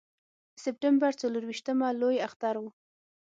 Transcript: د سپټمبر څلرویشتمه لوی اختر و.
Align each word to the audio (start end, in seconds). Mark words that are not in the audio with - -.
د 0.53 0.55
سپټمبر 0.63 1.11
څلرویشتمه 1.21 1.87
لوی 2.01 2.17
اختر 2.27 2.55
و. 2.61 2.65